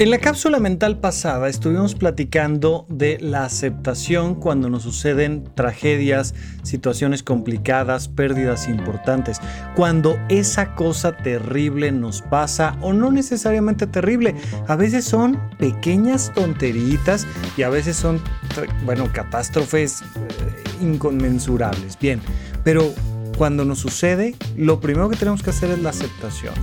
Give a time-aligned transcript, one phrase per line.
[0.00, 7.24] En la cápsula mental pasada estuvimos platicando de la aceptación cuando nos suceden tragedias, situaciones
[7.24, 9.40] complicadas, pérdidas importantes,
[9.74, 14.36] cuando esa cosa terrible nos pasa o no necesariamente terrible,
[14.68, 18.20] a veces son pequeñas tonteritas y a veces son,
[18.84, 20.04] bueno, catástrofes eh,
[20.80, 21.98] inconmensurables.
[21.98, 22.20] Bien,
[22.62, 22.94] pero
[23.36, 26.54] cuando nos sucede, lo primero que tenemos que hacer es la aceptación,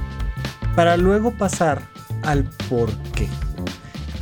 [0.74, 1.95] para luego pasar
[2.26, 3.28] al por qué.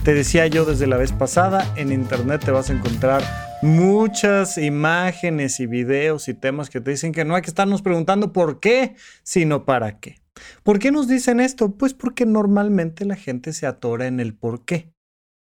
[0.04, 3.23] Te decía yo desde la vez pasada, en internet te vas a encontrar
[3.62, 8.34] muchas imágenes y videos y temas que te dicen que no hay que estarnos preguntando
[8.34, 10.18] por qué, sino para qué.
[10.64, 11.76] ¿Por qué nos dicen esto?
[11.78, 14.94] Pues porque normalmente la gente se atora en el por qué.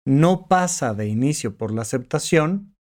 [0.07, 2.75] No pasa de inicio por la aceptación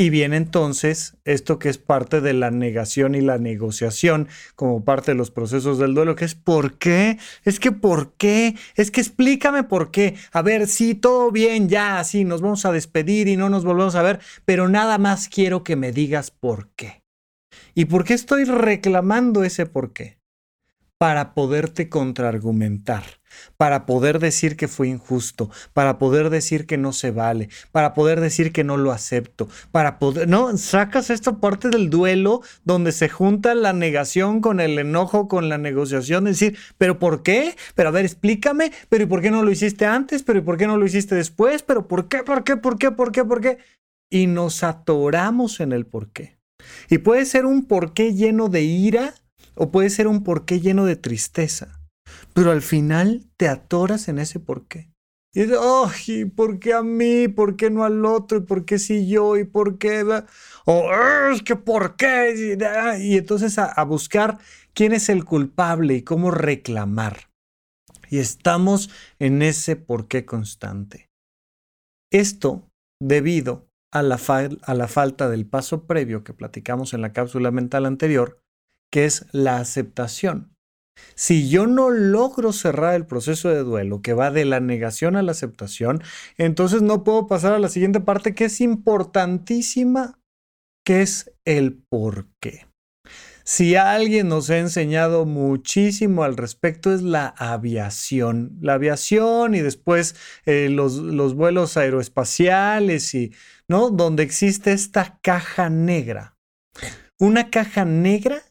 [0.00, 5.10] y viene entonces esto que es parte de la negación y la negociación como parte
[5.10, 7.18] de los procesos del duelo, que es ¿por qué?
[7.44, 8.54] Es que ¿por qué?
[8.76, 10.14] Es que explícame por qué.
[10.30, 13.96] A ver, sí, todo bien, ya, sí, nos vamos a despedir y no nos volvemos
[13.96, 17.02] a ver, pero nada más quiero que me digas por qué.
[17.74, 20.17] ¿Y por qué estoy reclamando ese por qué?
[20.98, 23.04] Para poderte contraargumentar,
[23.56, 28.20] para poder decir que fue injusto, para poder decir que no se vale, para poder
[28.20, 33.08] decir que no lo acepto, para poder, no, sacas esta parte del duelo donde se
[33.08, 37.54] junta la negación con el enojo, con la negociación, decir, pero ¿por qué?
[37.76, 40.24] Pero a ver, explícame, pero ¿y por qué no lo hiciste antes?
[40.24, 41.62] Pero ¿y por qué no lo hiciste después?
[41.62, 42.24] Pero ¿por qué?
[42.24, 42.56] ¿Por qué?
[42.56, 42.90] ¿Por qué?
[42.90, 43.24] ¿Por qué?
[43.24, 43.58] ¿Por qué?
[44.10, 46.38] Y nos atoramos en el por qué.
[46.90, 49.14] Y puede ser un por qué lleno de ira,
[49.58, 51.80] o puede ser un porqué lleno de tristeza.
[52.32, 54.90] Pero al final te atoras en ese porqué.
[55.34, 57.28] Y dices, oh, ¿y por qué a mí?
[57.28, 58.38] ¿Por qué no al otro?
[58.38, 59.36] ¿Y por qué si yo?
[59.36, 60.02] ¿Y por qué?
[60.64, 60.90] O
[61.32, 62.56] es que por qué.
[63.00, 64.38] Y entonces a, buscar
[64.72, 67.28] quién es el culpable y cómo reclamar.
[68.08, 71.10] Y estamos en ese porqué constante.
[72.10, 72.70] Esto
[73.00, 78.40] debido a la falta del paso previo que platicamos en la cápsula mental anterior,
[78.90, 80.52] que es la aceptación.
[81.14, 85.22] Si yo no logro cerrar el proceso de duelo que va de la negación a
[85.22, 86.02] la aceptación,
[86.36, 90.18] entonces no puedo pasar a la siguiente parte que es importantísima,
[90.84, 92.66] que es el por qué.
[93.44, 98.58] Si alguien nos ha enseñado muchísimo al respecto es la aviación.
[98.60, 103.32] La aviación y después eh, los, los vuelos aeroespaciales y,
[103.66, 103.88] ¿no?
[103.88, 106.36] Donde existe esta caja negra.
[107.18, 108.42] Una caja negra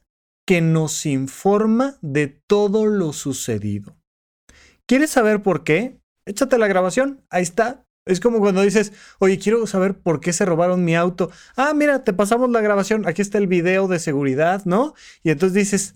[0.48, 3.98] que nos informa de todo lo sucedido.
[4.88, 6.00] ¿Quieres saber por qué?
[6.26, 7.84] Échate la grabación, ahí está.
[8.06, 11.30] Es como cuando dices, oye, quiero saber por qué se robaron mi auto.
[11.58, 14.94] Ah, mira, te pasamos la grabación, aquí está el video de seguridad, ¿no?
[15.22, 15.96] Y entonces dices,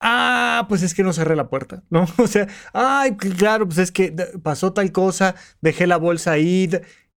[0.00, 2.06] ah, pues es que no cerré la puerta, ¿no?
[2.16, 4.12] O sea, ay, claro, pues es que
[4.42, 6.70] pasó tal cosa, dejé la bolsa ahí.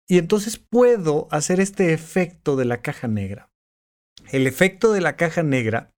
[0.09, 3.51] Y entonces puedo hacer este efecto de la caja negra.
[4.33, 5.92] El efecto de la caja negra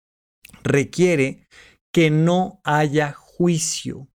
[0.62, 1.46] requiere
[1.92, 4.08] que no haya juicio.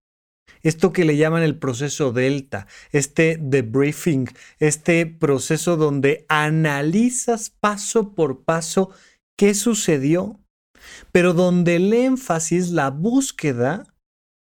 [0.62, 4.30] Esto que le llaman el proceso delta, este debriefing,
[4.60, 8.92] este proceso donde analizas paso por paso
[9.38, 10.40] qué sucedió,
[11.12, 13.86] pero donde el énfasis, la búsqueda,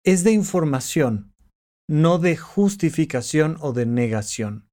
[0.04, 1.34] es de información,
[1.88, 4.68] no de justificación o de negación.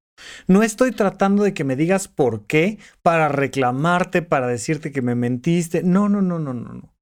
[0.46, 5.14] No estoy tratando de que me digas por qué para reclamarte, para decirte que me
[5.14, 5.82] mentiste.
[5.82, 6.93] No, no, no, no, no.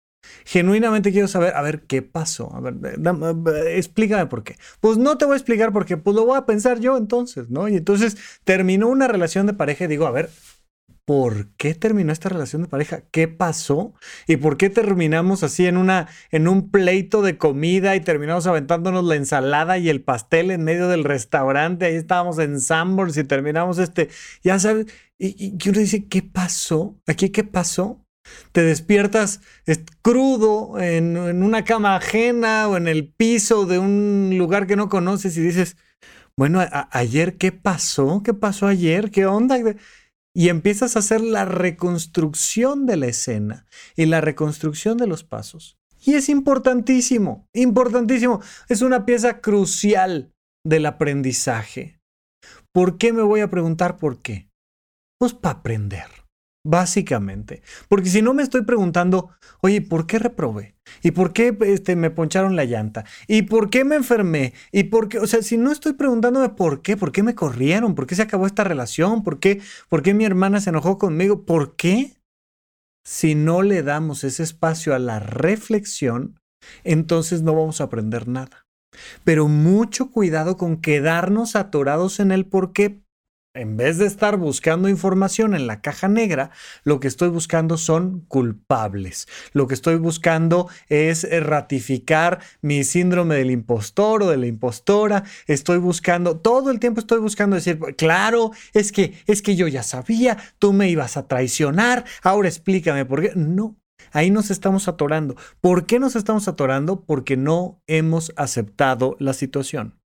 [0.45, 2.55] Genuinamente quiero saber, a ver, ¿qué pasó?
[2.55, 2.75] A ver,
[3.69, 4.57] explícame por qué.
[4.81, 7.51] Pues no te voy a explicar por qué, pues lo voy a pensar yo entonces,
[7.51, 7.69] ¿no?
[7.69, 10.31] Y entonces terminó una relación de pareja y digo, a ver,
[11.05, 13.03] ¿por qué terminó esta relación de pareja?
[13.11, 13.95] ¿Qué pasó?
[14.27, 19.05] ¿Y por qué terminamos así en, una, en un pleito de comida y terminamos aventándonos
[19.05, 21.87] la ensalada y el pastel en medio del restaurante?
[21.87, 24.09] Ahí estábamos en Sambors y terminamos este,
[24.43, 24.87] ya sabes,
[25.19, 27.01] y uno dice, ¿qué pasó?
[27.07, 28.02] ¿Aquí qué pasó?
[28.53, 29.41] Te despiertas
[30.03, 35.37] crudo en, una cama ajena o en el piso de un lugar que no conoces
[35.37, 35.77] y dices,
[36.37, 36.61] bueno,
[36.91, 38.23] ayer, ¿qué pasó?
[38.23, 39.11] ¿Qué pasó ayer?
[39.11, 39.59] ¿Qué onda?
[40.35, 43.67] Y empiezas a hacer la reconstrucción de la escena
[43.97, 45.77] y la reconstrucción de los pasos.
[46.05, 48.41] Y es importantísimo, importantísimo.
[48.69, 50.33] Es una pieza crucial
[50.65, 52.01] del aprendizaje.
[52.73, 54.49] ¿Por qué me voy a preguntar por qué?
[55.19, 56.09] Pues para aprender,
[56.65, 57.63] básicamente.
[57.89, 59.31] Porque si no me estoy preguntando,
[59.61, 60.75] oye, ¿por qué reprobé?
[61.03, 63.05] ¿Y por qué este, me poncharon la llanta?
[63.27, 64.53] ¿Y por qué me enfermé?
[64.71, 65.19] ¿Y por qué?
[65.19, 68.23] O sea, si no estoy preguntándome por qué, por qué me corrieron, por qué se
[68.23, 72.13] acabó esta relación, por qué, por qué mi hermana se enojó conmigo, ¿por qué?
[73.05, 76.39] Si no le damos ese espacio a la reflexión,
[76.85, 78.67] entonces no vamos a aprender nada.
[79.25, 83.03] Pero mucho cuidado con quedarnos atorados en el por qué.
[83.55, 86.53] En vez de estar buscando información en la caja negra,
[86.85, 89.29] lo que estoy buscando son culpables.
[89.53, 95.25] Lo que estoy buscando es eh, ratificar mi síndrome del impostor o de la impostora.
[95.47, 99.83] Estoy buscando, todo el tiempo estoy buscando decir, claro, es que, es que yo ya
[99.83, 103.33] sabía, tú me ibas a traicionar, ahora explícame por qué.
[103.37, 103.77] No,
[104.13, 105.37] Ahí nos estamos atorando.
[105.61, 107.05] ¿Por qué nos estamos atorando?
[107.05, 110.02] Porque no hemos aceptado la situación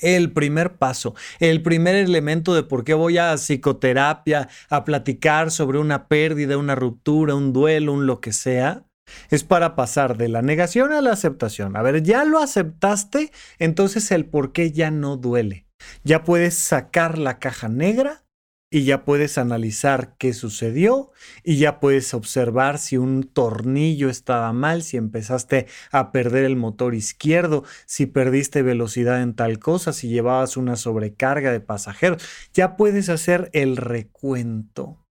[0.00, 5.78] el primer paso, el primer elemento de por qué voy a psicoterapia, a platicar sobre
[5.78, 8.84] una pérdida, una ruptura, un duelo, un lo que sea,
[9.30, 11.76] es para pasar de la negación a la aceptación.
[11.76, 15.66] A ver, ya lo aceptaste, entonces el por qué ya no duele.
[16.04, 18.24] Ya puedes sacar la caja negra
[18.70, 21.10] y ya puedes analizar qué sucedió
[21.42, 26.94] y ya puedes observar si un tornillo estaba mal, si empezaste a perder el motor
[26.94, 32.22] izquierdo, si perdiste velocidad en tal cosa, si llevabas una sobrecarga de pasajeros.
[32.52, 35.02] Ya puedes hacer el recuento.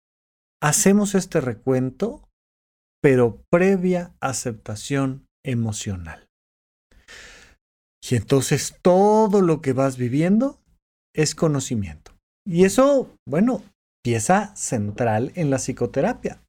[0.62, 2.28] Hacemos este recuento,
[3.00, 6.26] pero previa aceptación emocional.
[8.08, 10.62] Y entonces todo lo que vas viviendo
[11.14, 12.15] es conocimiento.
[12.48, 13.64] Y eso, bueno,
[14.04, 16.44] pieza central en la psicoterapia.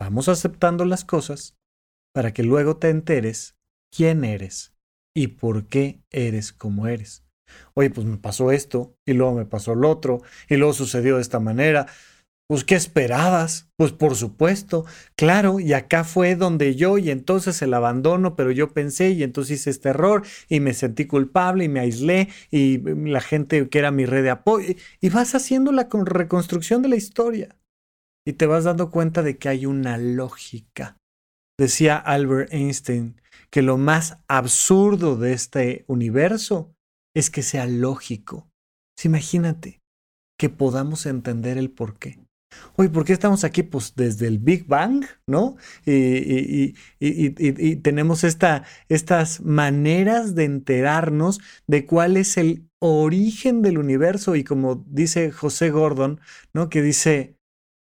[0.00, 1.56] Vamos aceptando las cosas
[2.12, 3.56] para que luego te enteres
[3.94, 4.74] quién eres
[5.16, 7.24] y por qué eres como eres.
[7.74, 11.22] Oye, pues me pasó esto y luego me pasó lo otro y luego sucedió de
[11.22, 11.86] esta manera.
[12.48, 13.68] Pues, ¿qué esperabas?
[13.76, 14.86] Pues, por supuesto,
[15.16, 19.60] claro, y acá fue donde yo, y entonces el abandono, pero yo pensé, y entonces
[19.60, 23.90] hice este error, y me sentí culpable, y me aislé, y la gente que era
[23.90, 27.54] mi red de apoyo, y vas haciendo la reconstrucción de la historia,
[28.26, 30.96] y te vas dando cuenta de que hay una lógica.
[31.58, 36.72] Decía Albert Einstein que lo más absurdo de este universo
[37.14, 38.48] es que sea lógico.
[39.02, 39.80] imagínate
[40.38, 42.18] que podamos entender el por qué.
[42.76, 43.62] Oye, ¿por qué estamos aquí?
[43.62, 45.56] Pues desde el Big Bang, ¿no?
[45.84, 46.74] Y,
[47.82, 54.84] tenemos esta, estas maneras de enterarnos de cuál es el origen del universo y como
[54.86, 56.20] dice José Gordon,
[56.52, 56.68] ¿no?
[56.68, 57.37] Que dice,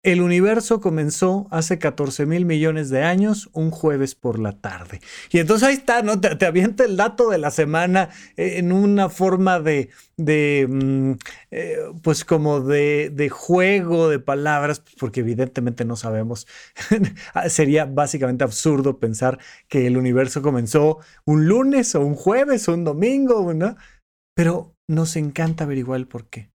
[0.06, 5.00] el universo comenzó hace 14 mil millones de años, un jueves por la tarde.
[5.32, 6.20] Y entonces ahí está, ¿no?
[6.20, 11.12] Te, avienta el dato de la semana eh, en una forma de, de mm,
[11.50, 16.46] eh, pues como de, de, juego de palabras, porque evidentemente no sabemos.
[17.48, 22.84] Sería básicamente absurdo pensar que el universo comenzó un lunes o un jueves o un
[22.84, 23.76] domingo, ¿no?
[24.36, 26.52] Pero nos encanta averiguar el por qué.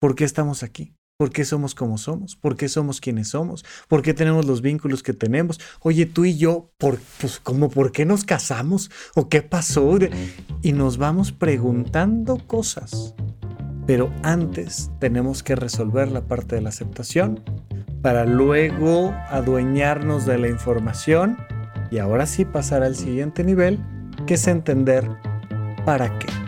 [0.00, 0.94] ¿Por qué estamos aquí?
[1.18, 2.36] ¿Por qué somos como somos?
[2.36, 3.64] ¿Por qué somos quienes somos?
[3.88, 5.58] ¿Por qué tenemos los vínculos que tenemos?
[5.80, 8.88] Oye, tú y yo, por, pues, como, ¿por qué nos casamos?
[9.16, 9.98] ¿O qué pasó?
[10.62, 13.16] Y nos vamos preguntando cosas.
[13.84, 17.42] Pero antes tenemos que resolver la parte de la aceptación
[18.00, 21.36] para luego adueñarnos de la información
[21.90, 23.80] y ahora sí pasar al siguiente nivel,
[24.28, 25.10] que es entender
[25.84, 26.47] para qué.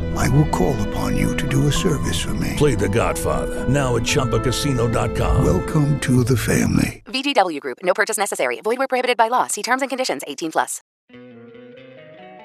[0.17, 2.55] I will call upon you to do a service for me.
[2.57, 5.43] Play the Godfather, now at ChumbaCasino.com.
[5.43, 7.01] Welcome to the family.
[7.05, 7.79] VGW Group.
[7.83, 8.61] No purchase necessary.
[8.61, 9.47] Void where prohibited by law.
[9.47, 10.23] See terms and conditions.
[10.27, 10.81] 18 plus.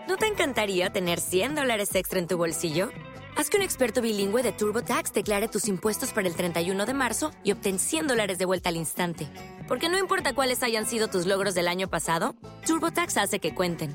[0.08, 2.90] ¿No te encantaría tener 100 dólares extra en tu bolsillo?
[3.36, 7.32] Haz que un experto bilingüe de TurboTax declare tus impuestos para el 31 de marzo
[7.42, 9.26] y obtén 100 dólares de vuelta al instante.
[9.68, 12.34] Porque no importa cuáles hayan sido tus logros del año pasado,
[12.66, 13.94] TurboTax hace que cuenten.